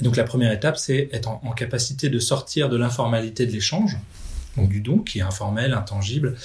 Et 0.00 0.02
donc 0.02 0.16
la 0.16 0.24
première 0.24 0.50
étape, 0.50 0.78
c'est 0.78 1.10
être 1.12 1.28
en 1.28 1.52
capacité 1.52 2.08
de 2.08 2.18
sortir 2.18 2.68
de 2.68 2.76
l'informalité 2.76 3.46
de 3.46 3.52
l'échange, 3.52 3.98
donc 4.56 4.68
du 4.68 4.80
don 4.80 4.98
qui 4.98 5.18
est 5.18 5.22
informel, 5.22 5.72
intangible, 5.72 6.36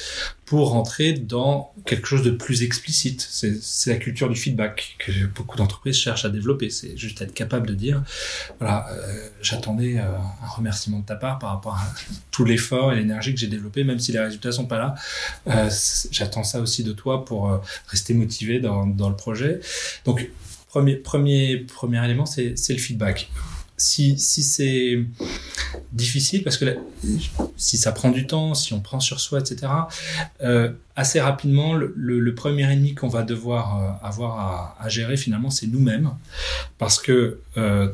pour 0.45 0.69
rentrer 0.69 1.13
dans 1.13 1.73
quelque 1.85 2.07
chose 2.07 2.21
de 2.21 2.31
plus 2.31 2.63
explicite. 2.63 3.27
C'est 3.29 3.89
la 3.89 3.97
culture 3.97 4.29
du 4.29 4.35
feedback 4.35 4.95
que 4.99 5.11
beaucoup 5.25 5.57
d'entreprises 5.57 5.95
cherchent 5.95 6.25
à 6.25 6.29
développer. 6.29 6.69
C'est 6.69 6.95
juste 6.97 7.21
être 7.21 7.33
capable 7.33 7.67
de 7.67 7.73
dire, 7.73 8.03
voilà, 8.59 8.87
euh, 8.91 9.29
j'attendais 9.41 9.97
euh, 9.97 10.03
un 10.43 10.47
remerciement 10.47 10.99
de 10.99 11.05
ta 11.05 11.15
part 11.15 11.39
par 11.39 11.49
rapport 11.49 11.75
à 11.75 11.93
tout 12.31 12.45
l'effort 12.45 12.93
et 12.93 12.95
l'énergie 12.95 13.33
que 13.33 13.39
j'ai 13.39 13.47
développé, 13.47 13.83
même 13.83 13.99
si 13.99 14.11
les 14.11 14.19
résultats 14.19 14.51
sont 14.51 14.67
pas 14.67 14.77
là. 14.77 14.95
Euh, 15.47 15.69
J'attends 16.11 16.43
ça 16.43 16.59
aussi 16.59 16.83
de 16.83 16.93
toi 16.93 17.25
pour 17.25 17.49
euh, 17.49 17.57
rester 17.87 18.13
motivé 18.13 18.59
dans, 18.59 18.85
dans 18.85 19.09
le 19.09 19.15
projet. 19.15 19.59
Donc 20.05 20.29
premier 20.69 20.95
premier 20.95 21.57
premier 21.57 22.03
élément, 22.03 22.25
c'est 22.25 22.53
le 22.69 22.77
feedback 22.77 23.29
si, 23.77 24.17
si 24.17 24.43
c'est 24.43 25.03
difficile, 25.91 26.43
parce 26.43 26.57
que 26.57 26.77
si 27.57 27.77
ça 27.77 27.91
prend 27.91 28.09
du 28.09 28.25
temps, 28.25 28.53
si 28.53 28.73
on 28.73 28.79
prend 28.79 28.99
sur 28.99 29.19
soi, 29.19 29.39
etc., 29.39 29.67
euh, 30.41 30.71
assez 30.95 31.19
rapidement, 31.19 31.73
le, 31.73 31.93
le, 31.95 32.35
premier 32.35 32.71
ennemi 32.71 32.95
qu'on 32.95 33.09
va 33.09 33.23
devoir 33.23 33.77
euh, 33.77 34.07
avoir 34.07 34.39
à, 34.39 34.77
à, 34.79 34.89
gérer, 34.89 35.17
finalement, 35.17 35.49
c'est 35.49 35.67
nous-mêmes. 35.67 36.11
Parce 36.77 36.99
que 36.99 37.39
euh, 37.57 37.91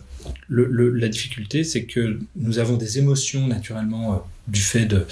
le, 0.48 0.89
la 0.92 1.07
difficulté, 1.07 1.63
c'est 1.63 1.86
que 1.86 2.19
nous 2.36 2.60
avons 2.60 2.77
des 2.77 3.00
émotions, 3.00 3.48
naturellement, 3.48 4.13
euh, 4.13 4.18
du 4.48 4.62
fait 4.62 4.86
de 4.86 5.07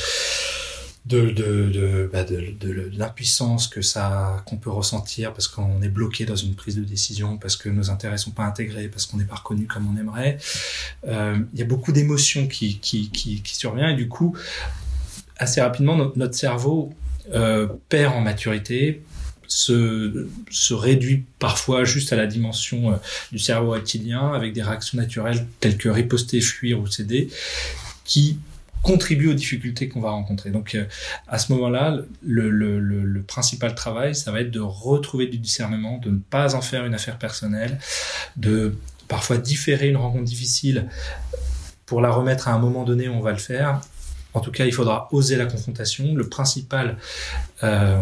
de, 1.06 1.30
de, 1.32 1.70
de, 1.70 2.10
bah 2.12 2.24
de, 2.24 2.92
l'impuissance 2.94 3.68
que 3.68 3.82
ça 3.82 4.44
qu'on 4.46 4.58
peut 4.58 4.70
ressentir 4.70 5.34
parce 5.34 5.48
qu'on 5.48 5.82
est 5.82 5.90
bloqué 5.90 6.26
dans 6.26 6.36
une 6.36 6.56
prise 6.56 6.76
de 6.76 6.84
décision, 6.84 7.38
parce 7.38 7.56
que 7.56 7.70
nos 7.70 7.90
intérêts 7.90 8.18
sont 8.18 8.32
pas 8.32 8.44
intégrés, 8.44 8.88
parce 8.90 9.06
qu'on 9.06 9.18
n'est 9.18 9.26
pas 9.26 9.38
reconnu 9.38 9.66
comme 9.66 9.88
on 9.92 10.00
aimerait. 10.00 10.38
Euh, 11.08 11.38
il 11.54 11.60
y 11.60 11.62
a 11.62 11.66
beaucoup 11.66 11.92
d'émotions 11.92 12.48
qui, 12.48 12.80
qui, 12.80 13.10
qui, 13.10 13.42
surviennent 13.56 13.92
et 13.92 13.96
du 13.96 14.08
coup, 14.08 14.38
assez 15.38 15.62
rapidement, 15.62 15.96
notre, 16.16 16.36
cerveau 16.36 16.94
euh, 17.34 17.68
perd 17.88 18.14
en 18.14 18.22
maturité, 18.22 19.02
se, 19.48 20.28
se 20.52 20.74
réduit 20.76 21.26
parfois 21.40 21.84
juste 21.84 22.14
à 22.14 22.16
la 22.16 22.28
dimension 22.28 22.92
euh, 22.92 22.96
du 23.32 23.40
cerveau 23.40 23.72
reptilien 23.72 24.32
avec 24.34 24.54
des 24.54 24.62
réactions 24.62 24.98
naturelles 24.98 25.48
telles 25.60 25.78
que 25.78 25.90
riposter, 25.90 26.40
fuir 26.40 26.80
ou 26.80 26.86
céder, 26.86 27.30
qui 28.06 28.38
contribue 28.82 29.30
aux 29.30 29.34
difficultés 29.34 29.90
qu'on 29.90 30.02
va 30.02 30.12
rencontrer. 30.12 30.52
Donc 30.52 30.76
euh, 30.76 30.86
à 31.28 31.38
ce 31.38 31.52
moment-là, 31.54 31.98
le, 32.22 32.50
le, 32.50 33.22
principal 33.24 33.76
travail, 33.76 34.16
ça 34.16 34.32
va 34.32 34.42
être 34.42 34.52
de 34.52 34.60
retrouver 34.60 35.28
du 35.28 35.38
discernement, 35.38 35.98
de 35.98 36.10
ne 36.10 36.18
pas 36.18 36.56
en 36.56 36.62
faire 36.62 36.86
une 36.86 36.94
affaire 36.94 37.18
personnelle, 37.18 37.78
de 38.38 38.76
parfois 39.08 39.38
différer 39.38 39.90
une 39.90 39.98
rencontre 39.98 40.24
difficile 40.24 40.88
pour 41.86 42.02
la 42.02 42.12
remettre 42.12 42.48
à 42.48 42.54
un 42.54 42.60
moment 42.60 42.84
donné, 42.84 43.10
on 43.10 43.20
va 43.20 43.32
le 43.32 43.38
faire, 43.38 43.82
en 44.34 44.42
tout 44.42 44.52
cas, 44.52 44.66
il 44.66 44.72
faudra 44.72 45.08
oser 45.12 45.36
la 45.36 45.46
confrontation. 45.46 46.14
Le 46.14 46.30
principal, 46.30 46.98
euh, 47.64 48.02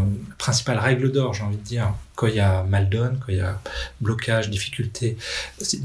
règle 0.67 1.11
d'or, 1.11 1.33
j'ai 1.33 1.43
envie 1.43 1.57
de 1.57 1.63
dire, 1.63 1.93
quand 2.15 2.27
il 2.27 2.35
y 2.35 2.39
a 2.39 2.63
mal 2.63 2.89
donne, 2.89 3.17
quand 3.19 3.31
il 3.31 3.37
y 3.37 3.41
a 3.41 3.61
blocage, 4.01 4.49
difficulté, 4.49 5.17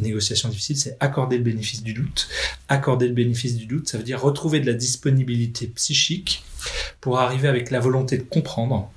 négociation 0.01 0.49
difficile, 0.49 0.77
c'est 0.77 0.97
accorder 0.99 1.39
le 1.39 1.45
bénéfice 1.45 1.83
du 1.83 1.93
doute. 1.93 2.29
Accorder 2.69 3.07
le 3.07 3.15
bénéfice 3.15 3.57
du 3.57 3.67
doute, 3.67 3.89
ça 3.89 3.99
veut 3.99 4.05
dire 4.05 4.21
retrouver 4.21 4.61
de 4.61 4.67
la 4.67 4.75
disponibilité 4.75 5.69
psychique 5.69 6.45
pour 7.01 7.19
arriver 7.21 7.49
avec 7.49 7.71
la 7.71 7.81
volonté 7.81 8.19
de 8.19 8.25
comprendre 8.25 8.91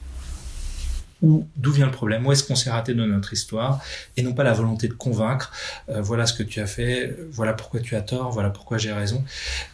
d'où 1.56 1.72
vient 1.72 1.86
le 1.86 1.92
problème, 1.92 2.26
où 2.26 2.32
est-ce 2.32 2.44
qu'on 2.44 2.56
s'est 2.56 2.70
raté 2.70 2.94
dans 2.94 3.06
notre 3.06 3.34
histoire, 3.34 3.82
et 4.18 4.24
non 4.24 4.34
pas 4.34 4.44
la 4.44 4.54
volonté 4.54 4.88
de 4.88 4.94
convaincre, 4.94 5.52
euh, 5.90 6.02
voilà 6.02 6.26
ce 6.26 6.34
que 6.34 6.44
tu 6.44 6.60
as 6.62 6.68
fait, 6.68 7.16
voilà 7.32 7.54
pourquoi 7.54 7.80
tu 7.80 7.96
as 7.96 8.02
tort, 8.02 8.32
voilà 8.32 8.50
pourquoi 8.50 8.78
j'ai 8.78 8.92
raison. 8.92 9.24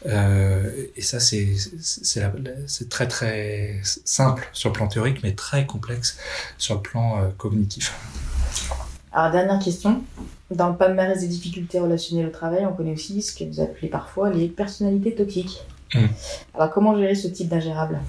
Euh, 0.07 0.71
et 0.95 1.01
ça, 1.01 1.19
c'est 1.19 1.55
très 2.89 3.07
très 3.07 3.79
simple 3.83 4.49
sur 4.53 4.69
le 4.69 4.73
plan 4.73 4.87
théorique, 4.87 5.19
mais 5.23 5.33
très 5.33 5.65
complexe 5.65 6.17
sur 6.57 6.75
le 6.75 6.81
plan 6.81 7.21
euh, 7.21 7.27
cognitif. 7.37 7.93
Alors, 9.11 9.31
dernière 9.31 9.59
question. 9.59 10.01
Dans 10.51 10.69
le 10.69 10.75
palmarès 10.75 11.19
des 11.19 11.27
difficultés 11.27 11.79
relationnelles 11.79 12.27
au 12.27 12.31
travail, 12.31 12.65
on 12.65 12.73
connaît 12.73 12.93
aussi 12.93 13.21
ce 13.21 13.33
que 13.33 13.43
vous 13.45 13.61
appelez 13.61 13.87
parfois 13.87 14.29
les 14.29 14.47
personnalités 14.47 15.15
toxiques. 15.15 15.63
Mm. 15.93 16.05
Alors, 16.53 16.71
comment 16.71 16.97
gérer 16.97 17.15
ce 17.15 17.27
type 17.27 17.49
d'ingérable? 17.49 17.99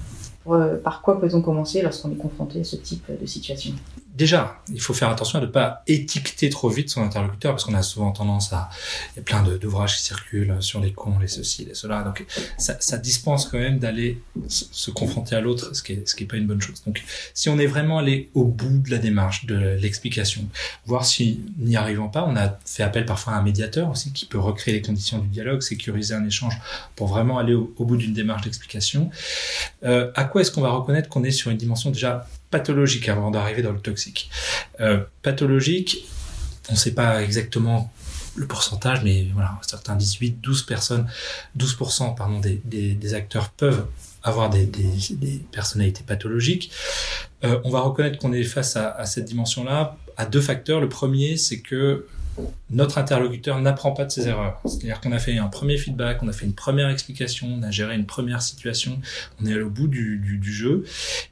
Par 0.83 1.01
quoi 1.01 1.19
peut-on 1.19 1.41
commencer 1.41 1.81
lorsqu'on 1.81 2.11
est 2.11 2.15
confronté 2.15 2.61
à 2.61 2.63
ce 2.63 2.75
type 2.75 3.05
de 3.19 3.25
situation? 3.25 3.73
Déjà, 4.15 4.61
il 4.71 4.79
faut 4.79 4.93
faire 4.93 5.09
attention 5.09 5.39
à 5.39 5.41
ne 5.41 5.47
pas 5.47 5.81
étiqueter 5.87 6.49
trop 6.49 6.69
vite 6.69 6.89
son 6.89 7.01
interlocuteur 7.01 7.53
parce 7.53 7.63
qu'on 7.63 7.73
a 7.73 7.81
souvent 7.81 8.11
tendance 8.11 8.53
à... 8.53 8.69
Il 9.13 9.17
y 9.17 9.19
a 9.19 9.23
plein 9.23 9.41
d'ouvrages 9.41 9.95
qui 9.95 10.03
circulent 10.03 10.55
sur 10.59 10.79
les 10.79 10.93
cons, 10.93 11.17
les 11.19 11.27
ceci, 11.27 11.65
les 11.65 11.73
cela. 11.73 12.03
Donc 12.03 12.23
ça, 12.59 12.77
ça 12.79 12.97
dispense 12.97 13.47
quand 13.47 13.57
même 13.57 13.79
d'aller 13.79 14.21
se 14.47 14.91
confronter 14.91 15.35
à 15.35 15.41
l'autre, 15.41 15.75
ce 15.75 15.81
qui 15.81 15.93
est, 15.93 16.07
ce 16.07 16.15
qui 16.15 16.25
est 16.25 16.27
pas 16.27 16.37
une 16.37 16.45
bonne 16.45 16.61
chose. 16.61 16.83
Donc 16.85 17.03
si 17.33 17.49
on 17.49 17.57
est 17.57 17.65
vraiment 17.65 17.97
allé 17.97 18.29
au 18.35 18.43
bout 18.43 18.77
de 18.77 18.91
la 18.91 18.99
démarche, 18.99 19.45
de 19.45 19.55
l'explication, 19.79 20.47
voir 20.85 21.05
si 21.05 21.41
n'y 21.57 21.75
arrivant 21.75 22.07
pas, 22.07 22.23
on 22.27 22.35
a 22.35 22.59
fait 22.65 22.83
appel 22.83 23.05
parfois 23.05 23.33
à 23.33 23.37
un 23.37 23.41
médiateur 23.41 23.89
aussi 23.89 24.13
qui 24.13 24.25
peut 24.25 24.39
recréer 24.39 24.75
les 24.75 24.81
conditions 24.83 25.17
du 25.17 25.27
dialogue, 25.27 25.61
sécuriser 25.61 26.13
un 26.13 26.25
échange 26.25 26.59
pour 26.95 27.07
vraiment 27.07 27.39
aller 27.39 27.55
au, 27.55 27.73
au 27.77 27.85
bout 27.85 27.97
d'une 27.97 28.13
démarche 28.13 28.43
d'explication. 28.43 29.09
Euh, 29.83 30.11
à 30.13 30.25
quoi 30.25 30.41
est-ce 30.41 30.51
qu'on 30.51 30.61
va 30.61 30.69
reconnaître 30.69 31.09
qu'on 31.09 31.23
est 31.23 31.31
sur 31.31 31.49
une 31.49 31.57
dimension 31.57 31.89
déjà 31.89 32.27
pathologique 32.53 33.09
avant 33.09 33.31
d'arriver 33.31 33.63
dans 33.63 33.71
le 33.71 33.79
toxique 33.79 34.29
euh, 34.79 34.99
Pathologique, 35.23 36.05
on 36.69 36.73
ne 36.73 36.77
sait 36.77 36.93
pas 36.93 37.23
exactement 37.23 37.91
le 38.35 38.45
pourcentage, 38.45 39.03
mais 39.03 39.27
voilà, 39.33 39.59
certains 39.67 39.95
disent 39.95 40.15
8, 40.15 40.39
12 40.39 40.63
personnes, 40.63 41.07
12% 41.57 42.15
pardon, 42.15 42.39
des, 42.39 42.61
des, 42.63 43.13
acteurs 43.15 43.49
peuvent 43.49 43.87
avoir 44.21 44.51
des, 44.51 44.67
des, 44.67 45.41
personnalités 45.51 46.03
pathologiques. 46.05 46.71
Euh, 47.43 47.59
on 47.63 47.71
va 47.71 47.81
reconnaître 47.81 48.19
qu'on 48.19 48.33
est 48.33 48.43
face 48.43 48.75
à, 48.75 48.91
à 48.91 49.07
cette 49.07 49.25
dimension-là 49.25 49.97
à 50.15 50.25
deux 50.27 50.41
facteurs. 50.41 50.79
Le 50.79 50.89
premier, 50.89 51.37
c'est 51.37 51.59
que 51.59 52.05
notre 52.69 52.97
interlocuteur 52.97 53.59
n'apprend 53.59 53.91
pas 53.91 54.05
de 54.05 54.11
ses 54.11 54.27
erreurs. 54.27 54.59
C'est-à-dire 54.65 54.99
qu'on 55.01 55.11
a 55.11 55.19
fait 55.19 55.37
un 55.37 55.47
premier 55.47 55.77
feedback, 55.77 56.23
on 56.23 56.27
a 56.27 56.33
fait 56.33 56.45
une 56.45 56.53
première 56.53 56.89
explication, 56.89 57.47
on 57.47 57.63
a 57.63 57.71
géré 57.71 57.95
une 57.95 58.05
première 58.05 58.41
situation, 58.41 58.99
on 59.41 59.45
est 59.45 59.53
allé 59.53 59.61
au 59.61 59.69
bout 59.69 59.87
du, 59.87 60.41
jeu, 60.43 60.83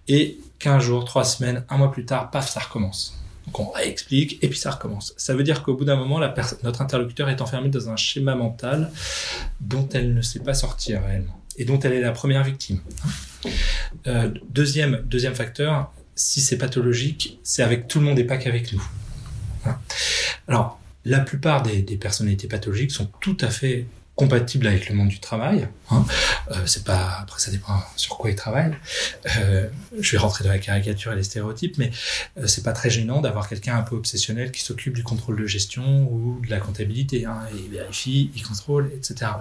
et 0.08 0.38
15 0.60 0.84
jours, 0.84 1.05
3 1.05 1.24
semaines, 1.24 1.63
un 1.70 1.77
mois 1.77 1.91
plus 1.91 2.05
tard, 2.05 2.29
paf, 2.31 2.50
ça 2.50 2.60
recommence. 2.60 3.17
Donc 3.48 3.60
on 3.60 3.72
réexplique 3.72 4.38
et 4.43 4.48
puis 4.48 4.60
ça 4.60 4.72
recommence. 4.72 5.13
Ça 5.17 5.34
veut 5.34 5.43
dire 5.43 5.63
qu'au 5.63 5.75
bout 5.75 5.86
d'un 5.86 5.96
moment, 5.96 6.20
notre 6.63 6.81
interlocuteur 6.81 7.29
est 7.29 7.41
enfermé 7.41 7.70
dans 7.70 7.89
un 7.89 7.96
schéma 7.96 8.36
mental 8.36 8.91
dont 9.60 9.89
elle 9.93 10.13
ne 10.13 10.22
sait 10.22 10.41
pas 10.41 10.53
sortir 10.53 11.01
réellement 11.03 11.41
et 11.58 11.65
dont 11.65 11.79
elle 11.79 11.93
est 11.93 12.01
la 12.01 12.12
première 12.12 12.43
victime. 12.43 12.79
Euh, 14.08 14.31
deuxième, 14.50 15.01
deuxième 15.05 15.34
facteur, 15.36 15.91
si 16.15 16.39
c'est 16.39 16.58
pathologique, 16.58 17.39
c'est 17.43 17.63
avec 17.63 17.88
tout 17.88 18.00
le 18.00 18.05
monde 18.05 18.20
et 18.20 18.24
pas 18.24 18.38
qu'avec 18.38 18.72
nous. 18.74 18.84
Hein. 19.65 19.77
Alors, 20.48 20.80
la 21.05 21.20
plupart 21.20 21.63
des, 21.63 21.81
des 21.81 21.98
personnalités 21.98 22.48
pathologiques 22.48 22.91
sont 22.91 23.10
tout 23.20 23.38
à 23.41 23.50
fait 23.50 23.86
compatibles 24.15 24.67
avec 24.67 24.88
le 24.89 24.96
monde 24.96 25.08
du 25.08 25.20
travail. 25.20 25.67
Hein. 25.89 26.05
Euh, 26.51 26.55
c'est 26.65 26.84
pas 26.84 27.17
après 27.22 27.39
ça 27.39 27.50
dépend 27.50 27.81
sur 27.96 28.17
quoi 28.17 28.29
ils 28.29 28.36
travaillent. 28.36 28.75
Euh, 29.38 29.67
je 30.00 30.12
vais 30.12 30.17
rentrer 30.17 30.43
dans 30.43 30.51
la 30.51 30.60
caricature 30.60 31.12
et 31.12 31.15
les 31.15 31.24
stéréotypes, 31.24 31.77
mais 31.77 31.91
euh, 32.38 32.46
c'est 32.46 32.63
pas 32.63 32.74
très 32.74 32.89
gênant 32.89 33.22
d'avoir 33.22 33.50
quelqu'un 33.50 33.77
un 33.77 33.81
peu 33.81 33.96
obsessionnel 33.96 34.51
qui 34.51 34.62
s'occupe 34.62 34.93
du 34.93 35.03
contrôle 35.03 35.41
de 35.41 35.48
gestion 35.48 36.08
ou 36.12 36.39
de 36.46 36.50
la 36.51 36.60
comptabilité. 36.60 37.25
Hein. 37.25 37.39
Il 37.55 37.72
vérifie, 37.72 38.31
il 38.36 38.43
contrôle, 38.43 38.91
etc. 38.96 39.31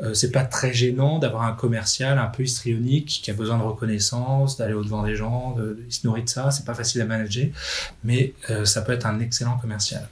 Euh, 0.00 0.14
c'est 0.14 0.32
pas 0.32 0.44
très 0.44 0.72
gênant 0.72 1.18
d'avoir 1.18 1.44
un 1.44 1.52
commercial 1.52 2.18
un 2.18 2.26
peu 2.26 2.42
histrionique 2.42 3.20
qui 3.22 3.30
a 3.30 3.34
besoin 3.34 3.58
de 3.58 3.62
reconnaissance, 3.62 4.56
d'aller 4.56 4.74
au 4.74 4.82
devant 4.82 5.04
des 5.04 5.14
gens, 5.14 5.52
de, 5.52 5.84
il 5.86 5.92
se 5.92 6.06
nourrit 6.06 6.24
de 6.24 6.28
ça. 6.28 6.50
C'est 6.50 6.64
pas 6.64 6.74
facile 6.74 7.02
à 7.02 7.04
manager, 7.04 7.46
mais 8.02 8.32
euh, 8.50 8.64
ça 8.64 8.82
peut 8.82 8.92
être 8.92 9.06
un 9.06 9.20
excellent 9.20 9.58
commercial. 9.58 10.08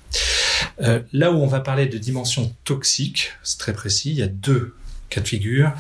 Euh, 0.81 1.01
là 1.13 1.33
où 1.33 1.37
on 1.37 1.47
va 1.47 1.61
parler 1.61 1.87
de 1.87 1.99
dimension 1.99 2.55
toxique, 2.65 3.33
c'est 3.43 3.59
très 3.59 3.73
précis, 3.73 4.11
il 4.11 4.17
y 4.17 4.23
a 4.23 4.29
deux 4.29 4.75
cas 5.09 5.21
de 5.21 5.29
figure. 5.29 5.73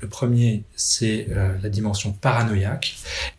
Le 0.00 0.08
premier, 0.08 0.64
c'est 0.76 1.28
euh, 1.30 1.56
la 1.62 1.68
dimension 1.68 2.12
paranoïaque. 2.12 2.96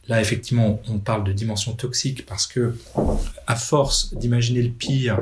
Là, 0.07 0.21
effectivement, 0.21 0.81
on 0.87 0.99
parle 0.99 1.23
de 1.23 1.33
dimension 1.33 1.73
toxique 1.73 2.25
parce 2.25 2.45
que, 2.45 2.75
à 3.47 3.55
force 3.55 4.13
d'imaginer 4.13 4.61
le 4.61 4.69
pire, 4.69 5.19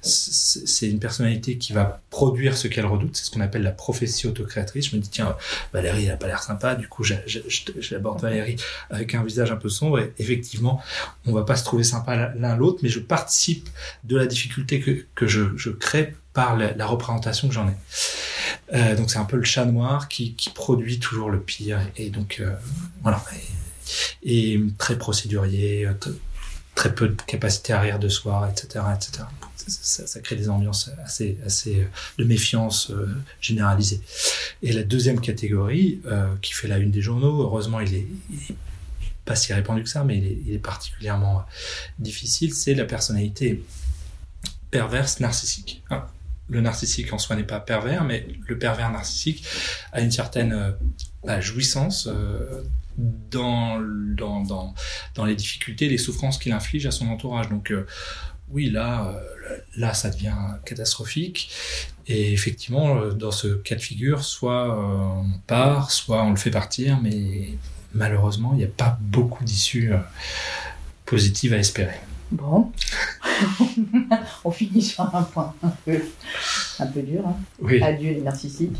c'est 0.00 0.88
une 0.88 1.00
personnalité 1.00 1.58
qui 1.58 1.72
va 1.72 2.00
produire 2.10 2.56
ce 2.56 2.68
qu'elle 2.68 2.86
redoute. 2.86 3.16
C'est 3.16 3.24
ce 3.24 3.30
qu'on 3.30 3.40
appelle 3.40 3.62
la 3.62 3.72
prophétie 3.72 4.28
autocréatrice. 4.28 4.90
Je 4.90 4.96
me 4.96 5.00
dis, 5.00 5.08
tiens, 5.08 5.36
Valérie, 5.72 6.04
elle 6.04 6.12
a 6.12 6.16
pas 6.16 6.28
l'air 6.28 6.42
sympa. 6.42 6.76
Du 6.76 6.86
coup, 6.86 7.02
j'aborde 7.04 8.20
Valérie 8.20 8.56
avec 8.90 9.14
un 9.14 9.24
visage 9.24 9.50
un 9.50 9.56
peu 9.56 9.68
sombre. 9.68 9.98
Et 9.98 10.12
effectivement, 10.18 10.80
on 11.26 11.32
va 11.32 11.42
pas 11.42 11.56
se 11.56 11.64
trouver 11.64 11.84
sympa 11.84 12.32
l'un 12.36 12.56
l'autre, 12.56 12.80
mais 12.82 12.88
je 12.88 13.00
participe 13.00 13.68
de 14.04 14.16
la 14.16 14.26
difficulté 14.26 14.80
que, 14.80 15.04
que 15.14 15.26
je, 15.26 15.70
crée 15.70 16.14
par 16.32 16.56
la 16.56 16.86
représentation 16.86 17.48
que 17.48 17.54
j'en 17.54 17.68
ai. 17.68 17.74
Euh, 18.72 18.94
donc 18.96 19.10
c'est 19.10 19.18
un 19.18 19.24
peu 19.24 19.36
le 19.36 19.44
chat 19.44 19.64
noir 19.64 20.08
qui, 20.08 20.34
produit 20.54 20.98
toujours 20.98 21.30
le 21.30 21.40
pire 21.40 21.80
et 21.96 22.10
donc 22.10 22.38
euh, 22.40 22.54
voilà 23.02 23.22
et, 24.22 24.60
très 24.78 24.96
procédurier, 24.96 25.86
euh, 25.86 25.94
très 26.74 26.94
peu 26.94 27.08
de 27.08 27.22
capacité 27.22 27.72
à 27.72 27.80
rire 27.80 27.98
de 27.98 28.08
soi, 28.08 28.48
etc., 28.50 28.84
etc. 28.94 29.24
Ça, 29.56 30.20
crée 30.20 30.36
des 30.36 30.48
ambiances 30.48 30.90
assez, 31.04 31.38
assez 31.44 31.86
de 32.18 32.24
méfiance 32.24 32.90
euh, 32.90 33.08
généralisée. 33.40 34.00
Et 34.62 34.72
la 34.72 34.82
deuxième 34.82 35.20
catégorie 35.20 36.00
qui 36.42 36.54
fait 36.54 36.66
la 36.66 36.78
une 36.78 36.90
des 36.90 37.02
journaux, 37.02 37.42
heureusement 37.42 37.80
il 37.80 37.94
est, 37.94 38.06
pas 39.24 39.36
si 39.36 39.52
répandu 39.52 39.82
que 39.82 39.88
ça, 39.88 40.02
mais 40.02 40.18
il 40.18 40.54
est, 40.54 40.58
particulièrement 40.58 41.44
difficile, 41.98 42.54
c'est 42.54 42.74
la 42.74 42.84
personnalité 42.84 43.62
perverse 44.70 45.20
narcissique. 45.20 45.82
Hein. 45.90 46.04
Le 46.50 46.60
narcissique 46.60 47.12
en 47.12 47.18
soi 47.18 47.36
n'est 47.36 47.44
pas 47.44 47.60
pervers, 47.60 48.04
mais 48.04 48.26
le 48.46 48.58
pervers 48.58 48.90
narcissique 48.90 49.44
a 49.92 50.00
une 50.00 50.10
certaine 50.10 50.52
euh, 50.52 50.72
bah, 51.24 51.40
jouissance 51.40 52.08
euh, 52.10 52.64
dans, 53.30 53.78
les 55.24 55.36
difficultés, 55.36 55.88
les 55.88 55.98
souffrances 55.98 56.38
qu'il 56.38 56.52
inflige 56.52 56.86
à 56.86 56.90
son 56.90 57.08
entourage. 57.08 57.48
Donc 57.48 57.70
euh, 57.70 57.86
oui, 58.50 58.68
là, 58.68 59.14
là, 59.76 59.94
ça 59.94 60.10
devient 60.10 60.34
catastrophique. 60.64 61.50
Et 62.08 62.32
effectivement, 62.32 63.06
dans 63.06 63.30
ce 63.30 63.46
cas 63.46 63.76
de 63.76 63.80
figure, 63.80 64.24
soit 64.24 64.76
on 64.76 65.38
part, 65.46 65.92
soit 65.92 66.24
on 66.24 66.30
le 66.30 66.36
fait 66.36 66.50
partir, 66.50 67.00
mais 67.00 67.50
malheureusement, 67.94 68.50
il 68.54 68.58
n'y 68.58 68.64
a 68.64 68.68
pas 68.76 68.98
beaucoup 69.00 69.44
d'issues 69.44 69.92
positives 71.06 71.52
à 71.52 71.58
espérer. 71.58 72.00
Bon. 72.32 72.70
On 74.44 74.50
finit 74.50 74.82
sur 74.82 75.02
un 75.14 75.22
point 75.22 75.52
un 75.62 75.72
peu, 75.84 75.98
un 76.78 76.86
peu 76.86 77.00
dur. 77.02 77.22
hein. 77.26 77.34
Oui. 77.60 77.82
Adieu 77.82 78.10
les 78.12 78.20
narcissiques, 78.20 78.76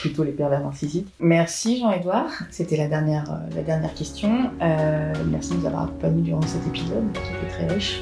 plutôt 0.00 0.24
les 0.24 0.32
pervers 0.32 0.60
narcissiques. 0.60 1.06
Merci 1.20 1.78
Jean-Edouard, 1.80 2.26
c'était 2.50 2.76
la 2.76 2.88
dernière, 2.88 3.30
euh, 3.30 3.54
la 3.56 3.62
dernière 3.62 3.94
question. 3.94 4.50
Euh, 4.60 5.12
merci 5.30 5.52
de 5.52 5.58
nous 5.58 5.66
avoir 5.66 5.84
accompagnés 5.84 6.22
durant 6.22 6.42
cet 6.42 6.66
épisode 6.66 7.04
qui 7.12 7.20
était 7.20 7.52
très 7.66 7.74
riche. 7.74 8.00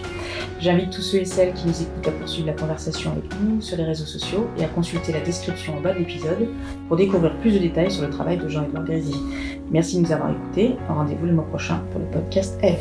J'invite 0.61 0.91
tous 0.91 1.03
ceux 1.03 1.19
et 1.19 1.25
celles 1.25 1.53
qui 1.55 1.67
nous 1.67 1.83
écoutent 1.83 2.09
à 2.09 2.13
poursuivre 2.13 2.47
la 2.47 2.55
conversation 2.55 3.13
avec 3.13 3.25
nous 3.41 3.61
sur 3.61 3.77
les 3.77 3.85
réseaux 3.85 4.07
sociaux 4.07 4.49
et 4.59 4.65
à 4.65 4.69
consulter 4.69 5.13
la 5.13 5.21
description 5.21 5.77
en 5.77 5.81
bas 5.81 5.93
de 5.93 5.99
l'épisode 5.99 6.49
pour 6.89 6.97
découvrir 6.97 7.37
plus 7.39 7.53
de 7.53 7.59
détails 7.59 7.91
sur 7.91 8.03
le 8.03 8.11
travail 8.11 8.39
de 8.39 8.49
Jean-Edouard 8.49 8.85
Grézy. 8.85 9.15
Merci 9.71 9.97
de 9.99 10.07
nous 10.07 10.13
avoir 10.13 10.31
écoutés. 10.31 10.77
Rendez-vous 10.89 11.27
le 11.27 11.33
mois 11.33 11.47
prochain 11.47 11.83
pour 11.91 12.01
le 12.01 12.07
podcast 12.07 12.59
Ève. 12.63 12.79